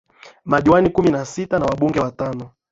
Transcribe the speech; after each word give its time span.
Madiwani 0.45 0.89
kumi 0.89 1.09
na 1.11 1.25
sita 1.25 1.59
na 1.59 1.65
Wabunge 1.65 1.99
watano 1.99 2.49